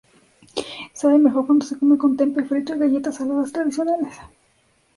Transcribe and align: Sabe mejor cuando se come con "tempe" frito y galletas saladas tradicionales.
Sabe 0.93 1.19
mejor 1.19 1.45
cuando 1.45 1.63
se 1.63 1.77
come 1.77 1.95
con 1.99 2.17
"tempe" 2.17 2.43
frito 2.43 2.73
y 2.73 2.79
galletas 2.79 3.17
saladas 3.17 3.51
tradicionales. 3.51 4.15